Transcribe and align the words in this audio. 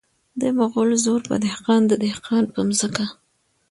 د 0.41 0.41
مغل 0.57 0.89
زور 1.03 1.21
په 1.29 1.35
دهقان 1.43 1.81
د 1.87 1.93
دهقان 2.03 2.43
په 2.53 2.59
ځمکه. 2.79 3.05